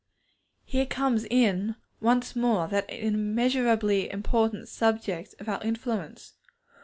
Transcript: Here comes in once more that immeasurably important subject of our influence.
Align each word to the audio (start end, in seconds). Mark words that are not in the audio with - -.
Here 0.65 0.87
comes 0.87 1.25
in 1.25 1.75
once 1.99 2.35
more 2.35 2.67
that 2.69 2.89
immeasurably 2.91 4.09
important 4.11 4.67
subject 4.67 5.35
of 5.39 5.47
our 5.47 5.61
influence. 5.61 6.33